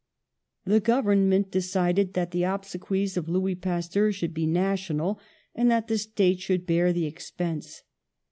[0.65, 5.19] The Government decided that the obsequies of Louis Pasteur should be national
[5.53, 7.83] and that the State should bear the expense.